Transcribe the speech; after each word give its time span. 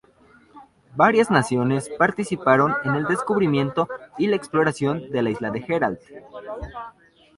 Varias 0.95 1.29
naciones 1.29 1.87
participaron 1.99 2.73
en 2.83 2.95
el 2.95 3.05
descubrimiento 3.05 3.87
y 4.17 4.25
la 4.25 4.35
exploración 4.35 5.11
de 5.11 5.21
la 5.21 5.29
isla 5.29 5.51
de 5.51 5.63
Herald. 5.67 5.99